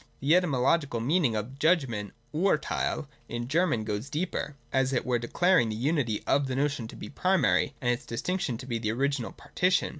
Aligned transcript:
—The 0.19 0.35
etymological 0.35 0.99
meaning 0.99 1.35
of 1.35 1.51
the 1.51 1.59
Judgment 1.59 2.13
(JJrtheil) 2.33 3.05
in 3.29 3.47
German 3.47 3.83
goes 3.83 4.09
deeper, 4.09 4.55
as 4.73 4.93
it 4.93 5.05
were 5.05 5.19
declaring 5.19 5.69
the 5.69 5.75
unity 5.75 6.23
of 6.25 6.47
the 6.47 6.55
notion 6.55 6.87
to 6.87 6.95
be 6.95 7.07
primary, 7.07 7.75
and 7.81 7.91
its 7.91 8.07
distinction 8.07 8.57
to 8.57 8.65
be 8.65 8.79
the 8.79 8.91
original 8.93 9.31
partition. 9.31 9.89